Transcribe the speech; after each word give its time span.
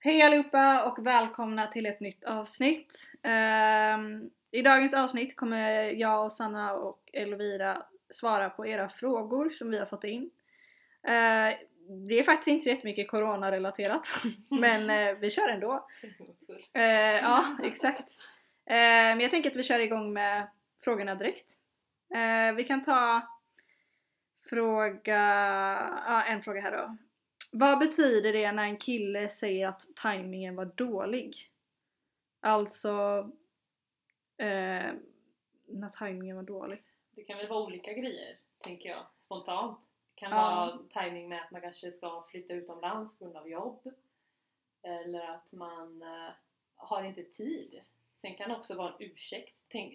Hej 0.00 0.22
allihopa 0.22 0.84
och 0.84 1.06
välkomna 1.06 1.66
till 1.66 1.86
ett 1.86 2.00
nytt 2.00 2.24
avsnitt. 2.24 3.12
Ehm, 3.22 4.30
I 4.50 4.62
dagens 4.62 4.94
avsnitt 4.94 5.36
kommer 5.36 5.82
jag 5.82 6.24
och 6.24 6.32
Sanna 6.32 6.72
och 6.72 7.10
Elvira 7.12 7.82
svara 8.10 8.50
på 8.50 8.66
era 8.66 8.88
frågor 8.88 9.50
som 9.50 9.70
vi 9.70 9.78
har 9.78 9.86
fått 9.86 10.04
in. 10.04 10.30
Eh, 11.02 11.56
det 12.08 12.18
är 12.18 12.22
faktiskt 12.22 12.48
inte 12.48 12.64
så 12.64 12.70
jättemycket 12.70 13.10
corona-relaterat 13.10 14.08
men 14.60 14.90
eh, 14.90 15.14
vi 15.14 15.30
kör 15.30 15.48
ändå. 15.48 15.88
Eh, 16.72 17.16
ja, 17.16 17.44
exakt. 17.62 18.12
Men 18.66 19.20
jag 19.20 19.30
tänker 19.30 19.50
att 19.50 19.56
vi 19.56 19.62
kör 19.62 19.78
igång 19.78 20.12
med 20.12 20.46
frågorna 20.84 21.14
direkt. 21.14 21.52
Vi 22.56 22.64
kan 22.64 22.84
ta 22.84 23.22
fråga, 24.50 25.18
ja, 26.06 26.22
en 26.22 26.42
fråga 26.42 26.60
här 26.60 26.72
då. 26.72 26.96
Vad 27.50 27.78
betyder 27.78 28.32
det 28.32 28.52
när 28.52 28.64
en 28.64 28.76
kille 28.76 29.28
säger 29.28 29.68
att 29.68 29.86
tajmingen 29.96 30.56
var 30.56 30.64
dålig? 30.64 31.36
Alltså, 32.40 32.90
eh, 34.36 34.92
när 35.66 35.88
tajmingen 35.92 36.36
var 36.36 36.42
dålig. 36.42 36.82
Det 37.10 37.24
kan 37.24 37.36
väl 37.38 37.48
vara 37.48 37.64
olika 37.64 37.92
grejer, 37.92 38.36
tänker 38.58 38.88
jag, 38.88 39.06
spontant. 39.18 39.80
Det 40.14 40.20
kan 40.20 40.30
Ja. 40.30 40.36
vara 40.36 40.78
timing 41.04 41.28
med 41.28 41.42
att 41.42 41.50
man 41.50 41.60
kanske 41.60 41.92
ska 41.92 42.22
flytta 42.30 42.52
utomlands 42.54 43.18
på 43.18 43.24
grund 43.24 43.36
av 43.36 43.48
jobb. 43.48 43.92
Eller 44.82 45.28
att 45.30 45.52
man 45.52 46.02
eh, 46.02 46.30
har 46.76 47.02
inte 47.04 47.22
tid. 47.22 47.80
Sen 48.14 48.34
kan 48.34 48.48
det 48.50 48.56
också 48.56 48.74
vara 48.74 48.88
en 48.88 49.02
ursäkt. 49.02 49.62
Tänk, 49.68 49.94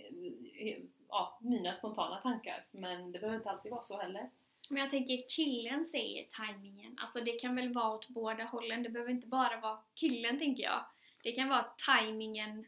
ja, 1.09 1.39
mina 1.41 1.73
spontana 1.73 2.21
tankar. 2.21 2.65
Men 2.71 3.11
det 3.11 3.19
behöver 3.19 3.37
inte 3.37 3.49
alltid 3.49 3.71
vara 3.71 3.81
så 3.81 3.97
heller. 3.97 4.29
Men 4.69 4.81
jag 4.81 4.91
tänker 4.91 5.29
killen 5.29 5.85
säger 5.85 6.23
tajmingen. 6.23 6.97
Alltså 7.01 7.19
det 7.19 7.31
kan 7.31 7.55
väl 7.55 7.73
vara 7.73 7.93
åt 7.93 8.07
båda 8.07 8.43
hållen. 8.43 8.83
Det 8.83 8.89
behöver 8.89 9.11
inte 9.11 9.27
bara 9.27 9.59
vara 9.59 9.79
killen 9.95 10.39
tänker 10.39 10.63
jag. 10.63 10.85
Det 11.23 11.31
kan 11.31 11.49
vara 11.49 11.65
tajmingen 11.85 12.65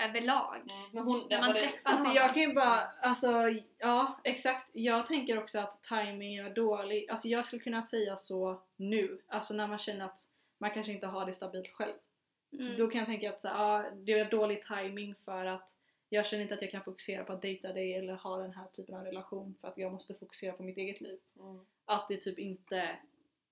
överlag. 0.00 0.70
Men 0.92 1.04
hon, 1.04 1.18
När 1.18 1.28
där 1.28 1.40
man 1.40 1.54
träffar 1.54 1.90
Alltså 1.90 2.06
någon. 2.06 2.14
jag 2.14 2.34
kan 2.34 2.42
ju 2.42 2.52
bara, 2.54 2.80
alltså 3.02 3.32
ja 3.78 4.20
exakt. 4.24 4.70
Jag 4.74 5.06
tänker 5.06 5.38
också 5.38 5.58
att 5.58 5.82
timingen 5.82 6.46
är 6.46 6.54
dålig. 6.54 7.10
Alltså 7.10 7.28
jag 7.28 7.44
skulle 7.44 7.62
kunna 7.62 7.82
säga 7.82 8.16
så 8.16 8.62
nu. 8.76 9.22
Alltså 9.28 9.54
när 9.54 9.66
man 9.66 9.78
känner 9.78 10.04
att 10.04 10.18
man 10.58 10.70
kanske 10.70 10.92
inte 10.92 11.06
har 11.06 11.26
det 11.26 11.34
stabilt 11.34 11.68
själv. 11.68 11.94
Mm. 12.52 12.76
Då 12.76 12.86
kan 12.88 12.98
jag 12.98 13.06
tänka 13.06 13.30
att 13.30 13.40
så, 13.40 13.48
ja, 13.48 13.84
det 13.94 14.12
är 14.12 14.30
dålig 14.30 14.62
timing 14.62 15.14
för 15.14 15.46
att 15.46 15.70
jag 16.12 16.26
känner 16.26 16.42
inte 16.42 16.54
att 16.54 16.62
jag 16.62 16.70
kan 16.70 16.82
fokusera 16.82 17.24
på 17.24 17.32
att 17.32 17.42
dejta 17.42 17.72
dig 17.72 17.94
eller 17.94 18.14
ha 18.14 18.36
den 18.36 18.52
här 18.52 18.66
typen 18.66 18.94
av 18.94 19.04
relation 19.04 19.54
för 19.60 19.68
att 19.68 19.78
jag 19.78 19.92
måste 19.92 20.14
fokusera 20.14 20.52
på 20.52 20.62
mitt 20.62 20.76
eget 20.76 21.00
liv. 21.00 21.18
mm, 21.40 21.64
Att 21.84 22.08
det 22.08 22.16
typ 22.16 22.38
inte 22.38 22.98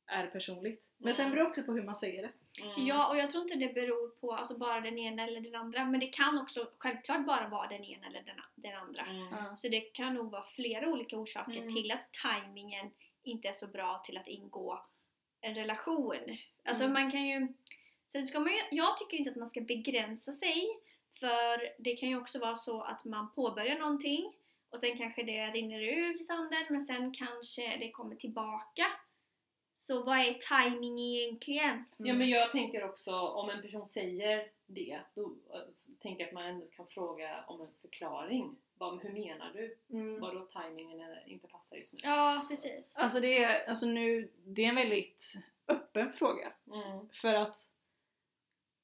är 0.06 0.26
personligt. 0.26 0.90
Men 0.98 1.14
sen 1.14 1.24
Mm. 1.26 1.34
beror 1.34 1.44
det 1.44 1.50
också 1.50 1.62
på 1.62 1.72
hur 1.72 1.82
man 1.82 1.96
säger 1.96 2.22
det. 2.22 2.32
mm. 2.64 2.86
Ja, 2.86 3.08
och 3.10 3.16
jag 3.16 3.30
tror 3.30 3.42
inte 3.42 3.54
det 3.56 3.74
beror 3.74 4.08
på 4.08 4.32
alltså, 4.32 4.58
bara 4.58 4.80
den 4.80 4.98
ena 4.98 5.22
eller 5.26 5.40
den 5.40 5.54
andra. 5.54 5.84
Men 5.84 6.00
det 6.00 6.06
kan 6.06 6.38
också 6.38 6.70
självklart 6.78 7.26
bara 7.26 7.48
vara 7.48 7.68
den 7.68 7.84
ena 7.84 8.06
eller 8.06 8.22
den, 8.22 8.40
den 8.54 8.76
andra. 8.76 9.06
Mm. 9.06 9.56
Så 9.56 9.68
det 9.68 9.80
kan 9.80 10.14
nog 10.14 10.30
vara 10.30 10.42
flera 10.42 10.88
olika 10.88 11.16
orsaker 11.16 11.56
Mm. 11.56 11.74
till 11.74 11.90
att 11.90 12.12
tajmingen 12.22 12.90
inte 13.22 13.48
är 13.48 13.52
så 13.52 13.66
bra 13.66 14.02
till 14.04 14.16
att 14.16 14.28
ingå 14.28 14.84
en 15.40 15.54
relation. 15.54 16.36
Alltså 16.64 16.84
Mm. 16.84 16.92
man 17.02 17.10
kan 17.10 17.26
ju... 17.26 17.48
Sen 18.06 18.26
ska 18.26 18.40
man 18.40 18.52
ju, 18.52 18.60
jag 18.70 18.98
tycker 18.98 19.16
inte 19.16 19.30
att 19.30 19.36
man 19.36 19.48
ska 19.48 19.60
begränsa 19.60 20.32
sig 20.32 20.68
för 21.12 21.82
det 21.82 21.96
kan 21.96 22.08
ju 22.08 22.18
också 22.18 22.38
vara 22.38 22.56
så 22.56 22.82
att 22.82 23.04
man 23.04 23.32
påbörjar 23.34 23.78
någonting 23.78 24.32
och 24.70 24.80
sen 24.80 24.98
kanske 24.98 25.22
det 25.22 25.46
rinner 25.46 25.80
ut 25.80 26.20
i 26.20 26.24
sanden 26.24 26.64
men 26.70 26.80
sen 26.80 27.12
kanske 27.12 27.76
det 27.76 27.90
kommer 27.90 28.16
tillbaka. 28.16 28.86
Så 29.74 30.02
vad 30.02 30.18
är 30.18 30.34
timing 30.34 31.00
egentligen? 31.00 31.84
Ja 31.96 32.14
men 32.14 32.28
jag 32.28 32.50
tänker 32.50 32.84
också 32.84 33.12
om 33.12 33.50
en 33.50 33.62
person 33.62 33.86
säger 33.86 34.48
det, 34.66 35.00
då 35.14 35.22
eh, 35.22 35.60
tänker 35.98 36.20
jag 36.20 36.28
att 36.28 36.34
man 36.34 36.44
ändå 36.44 36.66
kan 36.66 36.86
fråga 36.86 37.44
om 37.46 37.60
en 37.60 37.72
förklaring. 37.82 38.56
Vad, 38.78 39.02
hur 39.02 39.12
menar 39.12 39.52
du? 39.52 39.76
Mm. 39.90 40.20
Vadå 40.20 40.46
timingen 40.46 41.16
inte 41.26 41.48
passar 41.48 41.76
just 41.76 41.92
nu? 41.92 41.98
Ja, 42.02 42.46
precis. 42.48 42.96
Alltså 42.96 43.20
det 43.20 43.44
är, 43.44 43.68
alltså 43.68 43.86
nu, 43.86 44.30
det 44.44 44.64
är 44.64 44.68
en 44.68 44.74
väldigt 44.74 45.34
öppen 45.68 46.12
fråga. 46.12 46.52
Mm. 46.66 47.08
För 47.12 47.34
att 47.34 47.56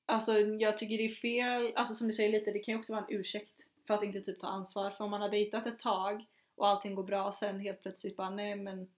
Alltså 0.06 0.39
jag 0.39 0.78
tycker 0.78 0.99
det 0.99 1.05
är 1.05 1.09
fel, 1.09 1.72
alltså 1.77 1.94
som 1.94 2.06
du 2.06 2.12
säger 2.12 2.33
lite, 2.33 2.53
det 2.53 2.59
kan 2.59 2.72
ju 2.72 2.78
också 2.78 2.93
vara 2.93 3.05
en 3.05 3.15
ursäkt 3.15 3.69
för 3.87 3.94
att 3.94 4.03
inte 4.03 4.21
typ 4.21 4.41
ta 4.41 4.47
ansvar. 4.47 4.91
För 4.91 5.05
om 5.05 5.11
man 5.11 5.21
har 5.21 5.28
dejtat 5.28 5.67
ett 5.67 5.78
tag 5.78 6.25
och 6.55 6.69
allting 6.69 6.94
går 6.94 7.05
bra 7.05 7.33
sen 7.33 7.61
helt 7.61 7.83
plötsligt 7.83 8.17
bara 8.17 8.31
nej 8.31 8.56
men 8.56 8.89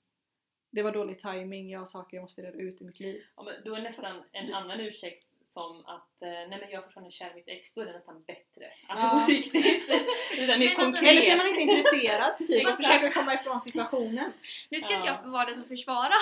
det 0.70 0.82
var 0.82 0.92
dålig 0.92 1.18
timing, 1.18 1.70
jag 1.70 1.78
har 1.78 1.86
saker 1.86 2.16
jag 2.16 2.22
måste 2.22 2.42
reda 2.42 2.58
ut 2.58 2.80
i 2.80 2.84
mitt 2.84 3.00
liv. 3.00 3.22
Ja, 3.36 3.42
men 3.42 3.54
då 3.64 3.74
är 3.74 3.82
nästan 3.82 4.22
en 4.32 4.54
annan 4.54 4.80
ursäkt 4.80 5.27
som 5.48 5.86
att 5.86 6.22
eh, 6.22 6.28
nej 6.28 6.48
men 6.48 6.60
jag 6.60 6.72
är 6.72 6.82
fortfarande 6.82 7.10
kär 7.10 7.30
i 7.30 7.34
mitt 7.34 7.48
ex, 7.48 7.74
då 7.74 7.80
är 7.80 7.86
det 7.86 7.92
nästan 7.92 8.22
bättre. 8.26 8.64
Alltså 8.88 9.06
Ja. 9.06 9.22
på 9.26 9.30
riktigt. 9.32 9.88
Det 10.36 10.46
där 10.46 10.58
mer 10.58 10.66
Men 10.66 10.68
alltså, 10.68 10.82
konkret. 10.84 11.10
Eller 11.10 11.20
så 11.22 11.30
är 11.30 11.36
man 11.36 11.48
inte 11.48 11.60
intresserad 11.60 12.38
typ 12.38 12.66
och 12.66 12.72
försöker 12.74 13.10
komma 13.10 13.34
ifrån 13.34 13.60
situationen. 13.60 14.32
Nu 14.70 14.80
ska 14.80 14.94
inte 14.94 15.06
Ja. 15.06 15.20
jag 15.24 15.30
vara 15.30 15.44
den 15.44 15.54
som 15.54 15.68
försvarar, 15.68 16.18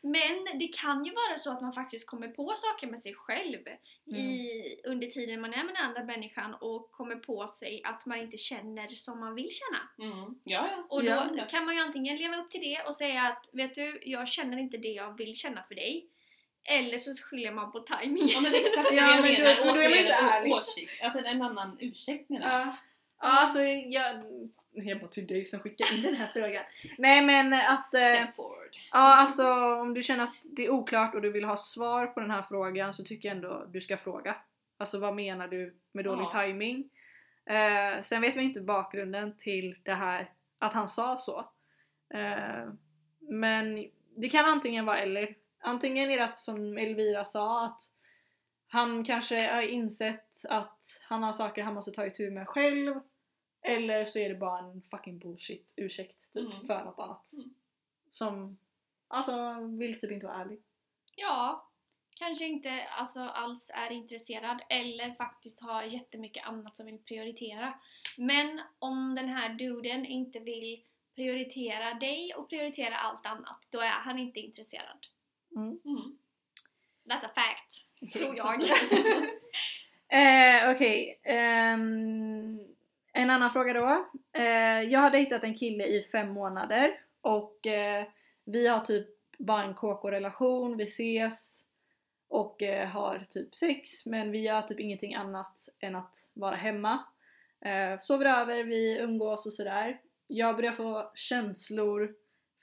men 0.00 0.58
det 0.58 0.68
kan 0.68 1.04
ju 1.04 1.12
vara 1.12 1.36
så 1.38 1.52
att 1.52 1.62
man 1.62 1.72
faktiskt 1.72 2.06
kommer 2.06 2.28
på 2.28 2.54
saker 2.56 2.86
med 2.86 3.00
sig 3.00 3.14
själv 3.14 3.58
i, 4.06 4.50
under 4.84 5.06
tiden 5.06 5.40
man 5.40 5.54
är 5.54 5.64
med 5.64 5.74
den 5.74 5.84
andra 5.84 6.04
människan 6.04 6.54
och 6.54 6.90
kommer 6.90 7.16
på 7.16 7.48
sig 7.48 7.82
att 7.84 8.06
man 8.06 8.18
inte 8.18 8.36
känner 8.36 8.88
som 8.88 9.20
man 9.20 9.34
vill 9.34 9.50
känna. 9.50 10.10
Mm. 10.12 10.34
Ja, 10.44 10.68
ja. 10.70 10.86
Och 10.88 11.02
då 11.04 11.08
Ja. 11.36 11.46
kan 11.50 11.64
man 11.64 11.74
ju 11.74 11.80
antingen 11.80 12.16
leva 12.16 12.36
upp 12.36 12.50
till 12.50 12.60
det 12.60 12.82
och 12.86 12.94
säga 12.94 13.22
att 13.22 13.48
vet 13.52 13.74
du, 13.74 14.00
jag 14.04 14.28
känner 14.28 14.58
inte 14.58 14.76
det 14.76 14.88
jag 14.92 15.16
vill 15.16 15.36
känna 15.36 15.62
för 15.62 15.74
dig. 15.74 16.08
Eller 16.64 16.98
så 16.98 17.14
skyller 17.14 17.52
man 17.52 17.72
på 17.72 17.80
timing. 17.80 18.28
Ja 18.28 18.40
men 18.40 18.54
exakt 18.54 18.88
Ja, 18.92 19.14
jag 19.14 19.22
men 19.22 19.34
då- 19.34 19.64
men 19.64 19.74
då 19.74 19.80
är 19.80 19.88
man 19.88 19.98
inte 19.98 20.12
ärlig. 20.12 20.52
Åsikt. 20.52 21.02
Alltså 21.02 21.24
en 21.24 21.42
annan 21.42 21.76
ursäkt 21.80 22.28
menar 22.30 22.50
jag. 22.58 22.60
Ja, 22.60 22.76
ja 23.20 23.28
alltså 23.40 23.60
jag... 23.62 24.24
Jag 24.72 25.00
bara 25.00 25.08
till 25.08 25.26
dig 25.26 25.44
som 25.44 25.60
skickar 25.60 25.94
in 25.96 26.02
den 26.02 26.14
här 26.14 26.26
frågan. 26.26 26.62
Nej 26.98 27.22
men 27.22 27.52
att... 27.52 27.94
Eh. 27.94 28.00
Ja, 28.92 29.16
alltså 29.16 29.52
om 29.54 29.94
du 29.94 30.02
känner 30.02 30.24
att 30.24 30.34
det 30.42 30.64
är 30.64 30.70
oklart 30.70 31.14
och 31.14 31.22
du 31.22 31.30
vill 31.32 31.44
ha 31.44 31.56
svar 31.56 32.06
på 32.06 32.20
den 32.20 32.30
här 32.30 32.42
frågan 32.42 32.92
så 32.94 33.04
tycker 33.04 33.28
jag 33.28 33.36
ändå 33.36 33.66
du 33.72 33.80
ska 33.80 33.96
fråga. 33.96 34.36
Alltså 34.78 34.98
vad 34.98 35.14
menar 35.14 35.48
du 35.48 35.76
med 35.92 36.04
dålig 36.04 36.22
Ja. 36.32 36.40
timing? 36.42 36.90
Eh, 37.46 38.00
sen 38.02 38.20
vet 38.20 38.36
vi 38.36 38.42
inte 38.42 38.60
bakgrunden 38.60 39.36
till 39.38 39.76
det 39.82 39.94
här, 39.94 40.30
att 40.58 40.74
han 40.74 40.88
sa 40.88 41.16
så. 41.16 41.38
Eh, 42.14 42.68
men 43.20 43.86
det 44.16 44.28
kan 44.28 44.44
antingen 44.44 44.86
vara 44.86 44.98
eller. 44.98 45.34
Antingen 45.60 46.10
är 46.10 46.16
det 46.16 46.24
att 46.24 46.36
som 46.36 46.78
Elvira 46.78 47.24
sa 47.24 47.64
att 47.64 47.80
han 48.68 49.04
kanske 49.04 49.54
har 49.54 49.62
insett 49.62 50.44
att 50.48 51.00
han 51.02 51.22
har 51.22 51.32
saker 51.32 51.62
han 51.62 51.74
måste 51.74 51.90
ta 51.92 52.06
itu 52.06 52.30
med 52.30 52.48
själv. 52.48 53.00
Eller 53.62 54.04
så 54.04 54.18
är 54.18 54.28
det 54.28 54.34
bara 54.34 54.58
en 54.58 54.82
fucking 54.82 55.18
bullshit 55.18 55.74
ursäkt 55.76 56.32
typ 56.32 56.52
Mm. 56.54 56.66
för 56.66 56.84
något 56.84 56.98
annat. 56.98 57.32
Mm. 57.32 57.54
Som 58.10 58.58
alltså 59.08 59.54
vill 59.78 60.00
typ 60.00 60.10
inte 60.10 60.26
vara 60.26 60.36
ärlig. 60.36 60.62
Ja, 61.16 61.68
kanske 62.16 62.44
inte 62.44 62.82
alltså, 62.82 63.20
alls 63.20 63.70
är 63.74 63.90
intresserad 63.92 64.62
eller 64.68 65.14
faktiskt 65.14 65.60
har 65.60 65.82
jättemycket 65.82 66.46
annat 66.46 66.76
som 66.76 66.86
vill 66.86 66.98
prioritera. 66.98 67.74
Men 68.16 68.60
om 68.78 69.14
den 69.14 69.28
här 69.28 69.48
duden 69.48 70.06
inte 70.06 70.38
vill 70.38 70.84
prioritera 71.14 71.94
dig 71.94 72.34
och 72.34 72.48
prioritera 72.48 72.96
allt 72.96 73.26
annat, 73.26 73.58
då 73.70 73.80
är 73.80 73.90
han 73.90 74.18
inte 74.18 74.40
intresserad. 74.40 75.06
Mm. 75.56 75.78
That's 77.08 77.24
a 77.24 77.30
fact, 77.34 78.12
tror 78.12 78.36
jag. 78.36 78.62
Eh, 80.10 80.70
Okej, 80.70 81.20
ehm, 81.24 82.58
en 83.12 83.30
annan 83.30 83.50
fråga 83.50 83.72
då. 83.72 84.08
Eh, 84.32 84.82
jag 84.82 85.00
har 85.00 85.10
dejtat 85.10 85.44
en 85.44 85.54
kille 85.54 85.86
i 85.86 86.02
fem 86.02 86.32
månader 86.32 86.90
och 87.20 87.66
eh, 87.66 88.06
vi 88.44 88.68
har 88.68 88.80
typ 88.80 89.08
bara 89.38 89.64
en 89.64 89.74
KK-relation, 89.74 90.76
vi 90.76 90.84
ses 90.84 91.64
och 92.28 92.62
eh, 92.62 92.88
har 92.88 93.26
typ 93.28 93.54
sex 93.54 94.06
men 94.06 94.30
vi 94.30 94.38
gör 94.38 94.62
typ 94.62 94.80
ingenting 94.80 95.14
annat 95.14 95.58
än 95.80 95.96
att 95.96 96.16
vara 96.34 96.56
hemma. 96.56 97.04
Eh, 97.60 97.98
sover 97.98 98.40
över, 98.40 98.64
vi 98.64 98.98
umgås 98.98 99.46
och 99.46 99.52
sådär. 99.52 100.00
Jag 100.26 100.56
börjar 100.56 100.72
få 100.72 101.10
känslor 101.14 102.14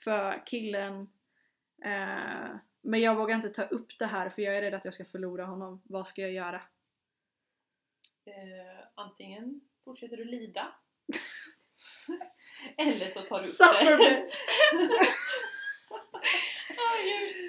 för 0.04 0.46
killen 0.46 1.08
eh, 1.84 2.56
men 2.86 3.00
jag 3.00 3.14
vågar 3.14 3.36
inte 3.36 3.48
ta 3.48 3.62
upp 3.62 3.98
det 3.98 4.06
här 4.06 4.28
för 4.28 4.42
jag 4.42 4.56
är 4.56 4.62
rädd 4.62 4.74
att 4.74 4.84
jag 4.84 4.94
ska 4.94 5.04
förlora 5.04 5.44
honom. 5.44 5.82
Vad 5.84 6.08
ska 6.08 6.22
jag 6.22 6.32
göra? 6.32 6.62
Eh, 8.26 8.84
antingen 8.94 9.60
fortsätter 9.84 10.16
du 10.16 10.24
lida 10.24 10.74
eller 12.78 13.06
så 13.08 13.20
tar 13.20 13.40
du 13.40 13.46
upp 13.92 13.98
det. 13.98 14.28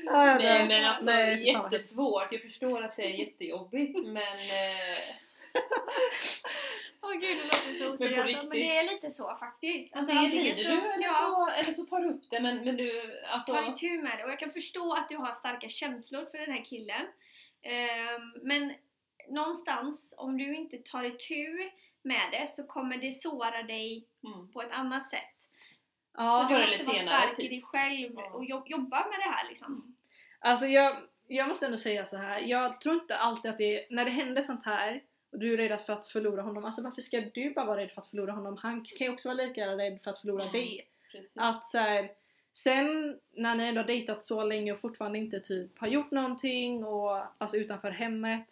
Ja, 0.06 0.32
alltså, 0.32 0.48
Nej 0.48 0.68
men 0.68 0.86
alltså 0.86 1.06
nej, 1.06 1.48
jättesvårt. 1.48 2.32
Jag 2.32 2.42
förstår 2.42 2.84
att 2.84 2.96
det 2.96 3.04
är 3.04 3.10
jättejobbigt 3.10 4.08
men 4.08 4.38
eh, 4.38 5.16
Åh 7.02 7.12
gud, 7.14 7.22
det 7.38 7.44
låter 7.44 7.74
så 7.80 7.94
oseriöst. 7.94 8.18
Men, 8.18 8.26
riktigt. 8.28 8.52
det 8.52 8.78
är 8.78 8.84
lite 8.94 9.12
så 9.12 9.36
faktiskt. 9.36 9.96
alltså, 9.96 10.12
antingen 10.12 10.44
lider 10.44 10.64
du 10.72 10.78
eller, 10.94 11.04
ja, 11.04 11.10
så, 11.14 11.50
eller 11.62 11.72
så 11.72 11.84
tar 11.86 12.00
du 12.00 12.10
upp 12.10 12.22
det 12.30 12.40
men, 12.40 12.66
men 12.66 12.78
du 12.78 13.22
alltså 13.28 13.54
tar 13.54 13.70
itu 13.72 14.02
med 14.02 14.18
det. 14.18 14.24
Och 14.24 14.30
jag 14.30 14.40
kan 14.40 14.52
förstå 14.52 14.94
att 14.94 15.10
du 15.10 15.18
har 15.18 15.34
starka 15.34 15.70
känslor 15.70 16.26
för 16.32 16.38
den 16.38 16.52
här 16.52 16.66
killen. 16.66 17.06
Ehm, 17.64 18.34
men 18.44 18.74
någonstans, 19.30 20.16
om 20.18 20.38
du 20.38 20.56
inte 20.56 20.78
tar 20.78 21.04
itu 21.04 21.70
med 22.02 22.22
det 22.32 22.48
så 22.50 22.64
kommer 22.64 22.98
det 22.98 23.12
såra 23.12 23.64
dig 23.64 24.08
Mm. 24.24 24.52
på 24.52 24.62
ett 24.62 24.72
annat 24.72 25.10
sätt. 25.10 25.50
Ja, 26.18 26.48
så 26.50 26.56
du 26.56 26.62
måste 26.62 26.84
vara 26.84 26.96
stark 26.96 27.34
i 27.40 27.42
typ. 27.42 27.50
dig 27.50 27.62
själv 27.62 28.18
och 28.18 28.46
jobb- 28.46 28.68
jobba 28.70 29.08
med 29.10 29.20
det 29.20 29.30
här 29.36 29.48
liksom. 29.48 29.96
Alltså 30.40 30.66
jag, 30.66 30.96
jag 31.28 31.50
måste 31.50 31.66
ändå 31.66 31.78
säga 31.78 32.06
så 32.06 32.18
här. 32.18 32.40
jag 32.40 32.82
tror 32.82 32.96
inte 32.96 33.18
alltid 33.18 33.52
att 33.52 33.58
det 33.58 33.76
är, 33.80 33.88
när 33.96 34.06
det 34.06 34.12
händer 34.12 34.42
sånt 34.42 34.66
här 34.66 35.02
och 35.32 35.40
du 35.40 35.54
är 35.54 35.58
rädd 35.58 35.82
för 35.82 35.94
att 35.94 36.06
förlora 36.06 36.42
honom, 36.42 36.66
alltså 36.66 36.82
varför 36.82 37.02
ska 37.02 37.22
du 37.34 37.54
bara 37.54 37.66
vara 37.66 37.82
rädd 37.82 37.92
för 37.92 38.02
att 38.02 38.08
förlora 38.08 38.32
honom? 38.32 38.58
Han 38.58 38.84
kan 38.86 39.08
ju 39.08 39.14
också 39.14 39.30
vara 39.30 39.38
lika 39.38 39.68
rädd 39.78 40.02
för 40.02 40.12
att 40.12 40.18
förlora 40.18 40.44
Mm. 40.44 40.54
dig. 40.54 40.88
Precis. 41.12 41.32
Att 41.36 41.66
så 41.66 41.78
här, 41.78 42.12
sen 42.54 43.20
när 43.34 43.56
ni 43.56 43.64
ändå 43.64 43.82
har 43.82 43.88
dejtat 43.88 44.24
så 44.24 44.44
länge 44.44 44.72
och 44.72 44.80
fortfarande 44.80 45.18
inte 45.18 45.40
typ 45.40 45.80
har 45.80 45.88
gjort 45.88 46.12
någonting 46.12 46.86
och 46.86 47.22
alltså 47.38 47.58
utanför 47.58 47.92
hemmet. 47.92 48.46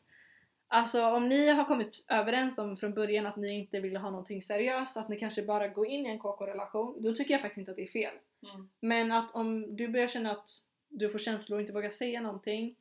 Alltså 0.68 1.06
om 1.06 1.27
ni 1.27 1.50
har 1.50 1.66
kommit 1.66 2.06
överens 2.10 2.57
om 2.57 2.77
från 2.77 2.94
början 2.94 3.25
att 3.25 3.36
ni 3.36 3.50
inte 3.60 3.80
vill 3.80 3.98
ha 3.98 4.10
någonting 4.10 4.42
seriöst, 4.42 4.98
att 4.98 5.10
ni 5.10 5.19
kanske 5.19 5.44
bara 5.44 5.68
går 5.68 5.88
in 5.88 6.06
i 6.06 6.10
en 6.10 6.19
KK-relation, 6.19 7.01
då 7.01 7.13
tycker 7.16 7.33
jag 7.33 7.42
faktiskt 7.42 7.57
inte 7.60 7.72
att 7.72 7.77
det 7.77 7.83
är 7.83 7.88
fel. 7.88 8.13
Mm. 8.44 8.69
Men 8.80 9.12
att 9.12 9.36
om 9.36 9.75
du 9.75 9.88
börjar 9.88 10.07
känna 10.07 10.31
att 10.31 10.50
du 10.89 11.10
får 11.10 11.19
känslor 11.19 11.57
och 11.57 11.62
inte 11.62 11.74
vågar 11.74 11.89
säga 11.89 12.22
någonting 12.22 12.75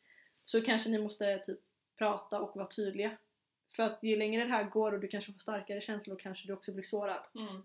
så 0.44 0.62
kanske 0.62 0.91
ni 0.91 0.99
måste 0.99 1.38
typ 1.38 1.58
prata 1.99 2.41
och 2.41 2.56
vara 2.56 2.67
tydliga. 2.67 3.11
För 3.76 3.82
att 3.82 3.98
ju 4.02 4.16
längre 4.16 4.44
det 4.44 4.50
här 4.50 4.64
går 4.64 4.92
och 4.92 5.00
du 5.00 5.08
kanske 5.08 5.32
får 5.32 5.38
starkare 5.38 5.80
känslor 5.80 6.16
kanske 6.16 6.46
du 6.46 6.52
också 6.52 6.72
blir 6.72 6.82
sårad. 6.82 7.22
Mm. 7.34 7.62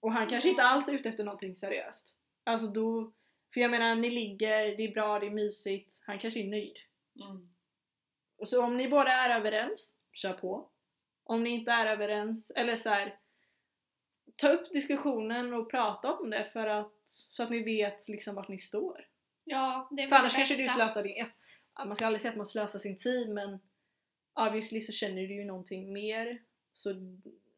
Och 0.00 0.12
han 0.12 0.28
kanske 0.28 0.50
inte 0.50 0.62
alls 0.62 0.88
är 0.88 0.92
ute 0.92 1.08
efter 1.08 1.24
någonting 1.24 1.56
seriöst. 1.56 2.14
Alltså 2.44 2.66
då, 2.66 3.12
för 3.54 3.60
jag 3.60 3.70
menar 3.70 3.94
ni 3.94 4.10
ligger, 4.10 4.76
det 4.76 4.82
är 4.82 4.92
bra, 4.92 5.18
det 5.18 5.26
är 5.26 5.30
mysigt, 5.30 6.02
han 6.06 6.18
kanske 6.18 6.40
är 6.40 6.48
nöjd. 6.48 6.76
Mm. 7.20 7.48
Och 8.38 8.48
så 8.48 8.64
om 8.64 8.76
ni 8.76 8.88
båda 8.88 9.10
är 9.10 9.38
överens, 9.38 9.96
kör 10.12 10.32
på. 10.32 10.68
Om 11.24 11.42
ni 11.42 11.50
inte 11.50 11.72
är 11.72 11.86
överens, 11.86 12.50
eller 12.50 12.76
så 12.76 12.88
här, 12.88 13.18
ta 14.36 14.48
upp 14.48 14.72
diskussionen 14.72 15.54
och 15.54 15.70
prata 15.70 16.12
om 16.12 16.30
det 16.30 16.44
för 16.44 16.66
att, 16.66 17.00
så 17.04 17.42
att 17.42 17.50
ni 17.50 17.62
vet 17.62 18.08
liksom 18.08 18.34
vart 18.34 18.48
ni 18.48 18.58
står. 18.58 19.06
Ja, 19.44 19.88
det 19.90 20.02
är 20.02 20.08
För 20.08 20.16
annars 20.16 20.32
det 20.32 20.36
kanske 20.36 20.56
du 20.56 20.68
slösar 20.68 21.02
din... 21.02 21.26
Ja, 21.74 21.84
man 21.84 21.96
ska 21.96 22.06
aldrig 22.06 22.20
säga 22.20 22.30
att 22.30 22.36
man 22.36 22.46
slösar 22.46 22.78
sin 22.78 22.96
tid 22.96 23.30
men 23.30 23.58
obviously 24.46 24.80
så 24.80 24.92
känner 24.92 25.22
du 25.22 25.34
ju 25.34 25.44
någonting 25.44 25.92
mer. 25.92 26.38
Så 26.72 26.94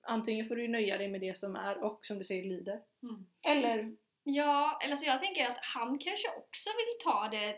antingen 0.02 0.44
får 0.44 0.56
du 0.56 0.68
nöja 0.68 0.98
dig 0.98 1.08
med 1.08 1.20
det 1.20 1.38
som 1.38 1.56
är 1.56 1.84
och 1.84 2.06
som 2.06 2.18
du 2.18 2.24
säger 2.24 2.42
lider. 2.42 2.80
Mm. 3.02 3.26
Eller 3.42 3.96
Ja, 4.24 4.78
eller 4.84 4.96
så 4.96 5.06
jag 5.06 5.20
tänker 5.20 5.46
att 5.46 5.58
han 5.74 5.98
kanske 5.98 6.28
också 6.28 6.70
vill 6.70 7.04
ta 7.04 7.28
det 7.28 7.56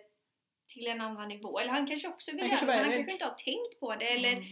till 0.69 0.87
en 0.87 1.01
annan 1.01 1.29
nivå. 1.29 1.59
Eller 1.59 1.71
han 1.71 1.87
kanske 1.87 2.09
också 2.09 2.31
vill 2.31 2.41
Han 2.41 2.49
göra 2.49 2.57
kanske 2.59 2.73
det, 2.73 2.77
men 2.77 2.85
han 2.85 2.95
kanske 2.95 3.13
inte 3.13 3.25
har 3.25 3.35
tänkt 3.35 3.81
på 3.81 3.95
det. 3.95 4.07
Eller, 4.07 4.33
Mm. 4.33 4.45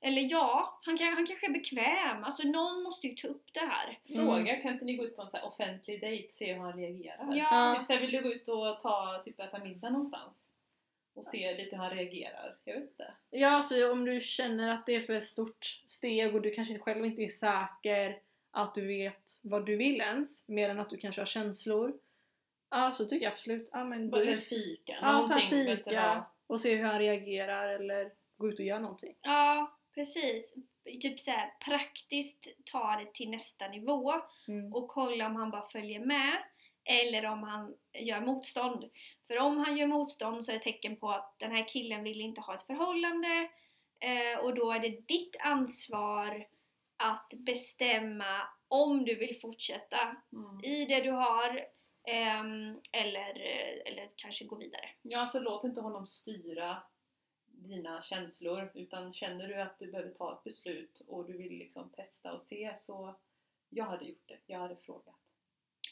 eller 0.00 0.28
ja, 0.30 0.80
han, 0.84 0.96
kan, 0.98 1.06
han 1.06 1.26
kanske 1.26 1.46
är 1.46 1.52
bekväm. 1.52 2.24
Alltså 2.24 2.42
någon 2.42 2.82
måste 2.82 3.06
ju 3.06 3.14
ta 3.14 3.28
upp 3.28 3.46
det 3.54 3.60
här. 3.60 3.98
Fråga, 4.14 4.56
kan 4.56 4.72
inte 4.72 4.84
ni 4.84 4.96
gå 4.96 5.04
ut 5.04 5.16
på 5.16 5.22
en 5.22 5.28
så 5.28 5.36
här 5.36 5.46
offentlig 5.46 6.00
dejt 6.00 6.30
se 6.30 6.52
hur 6.52 6.60
han 6.60 6.72
reagerar? 6.76 7.34
Ja. 7.36 7.76
Typ 7.80 7.88
här, 7.88 8.00
vill 8.00 8.12
du 8.12 8.22
gå 8.22 8.28
ut 8.28 8.48
och 8.48 8.80
ta, 8.80 9.22
typ 9.24 9.40
äta 9.40 9.58
middag 9.58 9.90
någonstans? 9.90 10.50
Och 11.14 11.24
se 11.24 11.54
lite 11.56 11.76
hur 11.76 11.82
han 11.82 11.96
reagerar? 11.96 12.56
Jag 12.64 12.74
vet 12.74 12.82
inte. 12.90 13.14
Ja, 13.30 13.62
så 13.62 13.92
om 13.92 14.04
du 14.04 14.20
känner 14.20 14.68
att 14.68 14.86
det 14.86 14.94
är 14.94 15.00
för 15.00 15.20
stort 15.20 15.80
steg 15.86 16.34
och 16.34 16.42
du 16.42 16.50
kanske 16.50 16.78
själv 16.78 17.04
inte 17.04 17.22
är 17.22 17.28
säker 17.28 18.18
att 18.50 18.74
du 18.74 18.86
vet 18.86 19.38
vad 19.42 19.66
du 19.66 19.76
vill 19.76 20.00
ens, 20.00 20.48
mer 20.48 20.68
än 20.68 20.78
att 20.78 20.90
du 20.90 20.96
kanske 20.96 21.20
har 21.20 21.26
känslor. 21.26 21.98
Ja, 22.70 22.92
så 22.92 23.04
tycker 23.04 23.24
jag 23.24 23.32
absolut. 23.32 23.68
Ja, 23.72 23.84
men 23.84 24.10
gå 24.10 24.20
ut. 24.22 24.48
fika, 24.48 24.98
Ja, 25.02 25.26
ta 25.28 25.34
en 25.40 25.48
fika 25.50 26.24
och 26.46 26.60
se 26.60 26.74
hur 26.74 26.84
han 26.84 26.98
reagerar 26.98 27.68
eller 27.68 28.12
gå 28.36 28.48
ut 28.48 28.58
och 28.58 28.64
göra 28.64 28.78
någonting. 28.78 29.14
Ja, 29.20 29.78
precis. 29.94 30.54
Typ 31.02 31.20
såhär 31.20 31.52
praktiskt 31.64 32.48
ta 32.64 32.96
det 32.96 33.14
till 33.14 33.30
nästa 33.30 33.68
nivå 33.68 34.12
Mm. 34.48 34.74
och 34.74 34.88
kolla 34.88 35.26
om 35.26 35.36
han 35.36 35.50
bara 35.50 35.68
följer 35.68 36.00
med 36.00 36.38
eller 36.84 37.26
om 37.26 37.42
han 37.42 37.76
gör 37.92 38.20
motstånd. 38.20 38.90
För 39.26 39.38
om 39.38 39.58
han 39.58 39.76
gör 39.76 39.86
motstånd 39.86 40.44
så 40.44 40.52
är 40.52 40.56
det 40.56 40.62
tecken 40.62 40.96
på 40.96 41.10
att 41.10 41.34
den 41.38 41.50
här 41.50 41.68
killen 41.68 42.04
vill 42.04 42.20
inte 42.20 42.40
ha 42.40 42.54
ett 42.54 42.62
förhållande 42.62 43.48
eh, 44.00 44.38
och 44.44 44.54
då 44.54 44.72
är 44.72 44.78
det 44.80 45.00
ditt 45.08 45.36
ansvar 45.40 46.46
att 46.96 47.32
bestämma 47.36 48.42
om 48.68 49.04
du 49.04 49.14
vill 49.14 49.40
fortsätta 49.40 50.16
Mm. 50.32 50.60
i 50.64 50.84
det 50.86 51.00
du 51.00 51.10
har 51.10 51.66
ehm, 52.08 52.80
eller, 52.92 53.40
eller 53.86 54.10
kanske 54.16 54.44
gå 54.44 54.56
vidare. 54.56 54.90
Ja, 55.02 55.26
så 55.26 55.40
låt 55.40 55.64
inte 55.64 55.80
honom 55.80 56.06
styra 56.06 56.82
dina 57.46 58.00
känslor 58.00 58.72
utan 58.74 59.12
känner 59.12 59.48
du 59.48 59.54
att 59.60 59.78
du 59.78 59.90
behöver 59.90 60.10
ta 60.10 60.32
ett 60.32 60.44
beslut 60.44 61.02
och 61.08 61.26
du 61.26 61.36
vill 61.36 61.58
liksom 61.58 61.90
testa 61.90 62.32
och 62.32 62.40
se 62.40 62.72
så 62.76 63.14
jag 63.68 63.84
hade 63.84 64.04
gjort 64.04 64.28
det. 64.28 64.38
Jag 64.46 64.58
hade 64.58 64.76
frågat. 64.76 65.14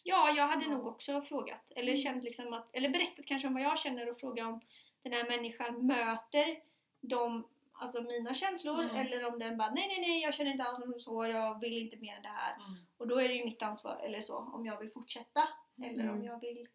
Ja, 0.02 0.30
jag 0.30 0.46
hade 0.48 0.66
nog 0.68 0.86
också 0.86 1.22
frågat. 1.22 1.70
Eller 1.76 1.92
Mm. 1.92 1.96
känt 1.96 2.24
liksom 2.24 2.52
att, 2.52 2.68
eller 2.72 2.88
berättat 2.88 3.26
kanske 3.26 3.48
om 3.48 3.54
vad 3.54 3.62
jag 3.62 3.78
känner 3.78 4.10
och 4.10 4.20
fråga 4.20 4.46
om 4.46 4.60
den 5.02 5.12
här 5.12 5.24
människan 5.28 5.86
möter 5.86 6.60
de, 7.00 7.48
alltså 7.72 8.02
mina 8.02 8.34
känslor 8.34 8.82
Mm. 8.84 8.96
eller 8.96 9.26
om 9.26 9.38
den 9.38 9.56
bara 9.58 9.70
nej 9.70 9.88
nej 9.88 10.00
nej 10.00 10.22
jag 10.22 10.34
känner 10.34 10.50
inte 10.50 10.64
alls 10.64 11.04
så, 11.04 11.26
jag 11.26 11.60
vill 11.60 11.78
inte 11.82 11.96
mer 11.96 12.16
än 12.16 12.22
det 12.22 12.28
här. 12.28 12.54
Mm. 12.56 12.78
Och 12.96 13.08
då 13.08 13.20
är 13.20 13.28
det 13.28 13.34
ju 13.34 13.44
mitt 13.44 13.62
ansvar, 13.62 14.00
eller 14.04 14.20
så, 14.20 14.36
om 14.36 14.66
jag 14.66 14.78
vill 14.80 14.90
fortsätta 14.90 15.48
eller 15.82 16.04
om 16.04 16.14
Mm. 16.16 16.24
jag 16.24 16.40
vill 16.40 16.68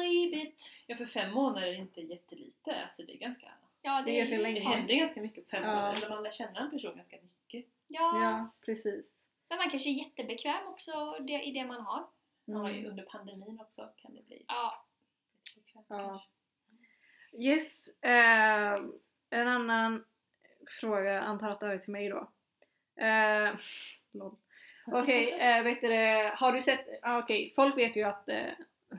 leave 0.00 0.42
it. 0.48 0.70
Ja, 0.86 0.96
för 0.96 1.06
fem 1.06 1.32
månader 1.34 1.66
är 1.66 1.72
inte 1.74 2.00
jättelite. 2.00 2.82
Alltså 2.82 3.02
det 3.02 3.12
är 3.12 3.18
ganska... 3.18 3.52
Ja, 3.82 4.02
Det 4.06 4.10
är 4.10 4.16
ganska 4.18 4.36
ju- 4.36 4.42
länge. 4.42 4.60
Det 4.60 4.66
händer 4.66 4.94
ganska 4.94 5.20
mycket 5.20 5.44
på 5.44 5.50
fem 5.50 5.62
Ja. 5.64 5.70
månader. 5.74 5.96
Eller 5.96 6.08
man 6.08 6.22
lär 6.22 6.30
känna 6.30 6.60
en 6.60 6.70
person 6.70 6.96
ganska 6.96 7.16
mycket. 7.16 7.70
Ja, 7.86 8.22
Ja, 8.22 8.50
precis. 8.66 9.20
men 9.48 9.58
man 9.58 9.70
kanske 9.70 9.90
är 9.90 9.92
jättebekväm 9.92 10.66
också 10.68 11.16
det, 11.20 11.42
i 11.42 11.50
det 11.50 11.64
man 11.64 11.80
har. 11.80 12.06
Mm. 12.48 12.86
under 12.86 13.02
pandemin 13.02 13.60
också 13.60 13.92
kan 13.96 14.14
det 14.14 14.22
bli 14.26 14.44
Ja, 14.48 14.72
Ja. 15.56 15.82
kanske. 15.88 16.26
Yes, 17.46 17.88
eh, 17.88 18.74
en 19.30 19.48
annan 19.48 20.04
fråga, 20.80 21.20
antar 21.20 21.50
att 21.50 21.60
det 21.60 21.66
är 21.66 21.78
till 21.78 21.92
mig 21.92 22.08
då. 22.08 22.30
Eh. 22.96 23.54
Okej, 24.86 25.32
eh, 25.40 25.62
vet 25.62 25.80
du 25.80 25.88
det, 25.88 26.32
har 26.36 26.52
du 26.52 26.60
sett, 26.60 26.86
okej, 27.02 27.52
folk 27.56 27.78
vet 27.78 27.96
ju 27.96 28.02
att 28.02 28.28
eh, 28.28 28.50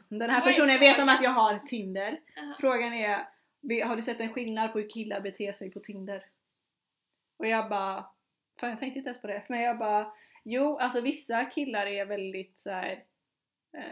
den 0.10 0.30
här 0.30 0.42
personen 0.42 0.80
vet 0.80 1.00
om 1.00 1.10
att 1.10 1.22
jag 1.24 1.30
har 1.32 1.60
Tinder. 1.60 2.22
Aha. 2.38 2.56
Frågan 2.60 2.94
är, 2.94 3.26
har 3.86 3.96
du 3.96 4.02
sett 4.02 4.20
en 4.20 4.34
skillnad 4.34 4.74
på 4.74 4.80
hur 4.80 4.90
killar 4.90 5.22
beter 5.22 5.52
sig 5.52 5.72
på 5.72 5.80
Tinder? 5.80 6.26
Och 7.38 7.48
jag 7.48 7.70
bara, 7.70 8.06
fan 8.60 8.70
jag 8.70 8.80
tänkte 8.80 8.98
inte 8.98 9.08
ens 9.10 9.22
på 9.22 9.28
det, 9.28 9.44
men 9.50 9.62
jag 9.62 9.78
bara, 9.78 10.14
jo 10.44 10.78
alltså 10.78 11.02
vissa 11.02 11.46
killar 11.46 11.86
är 11.86 12.06
väldigt 12.06 12.58
så 12.58 12.70
här. 12.70 13.04
Eh, 13.74 13.84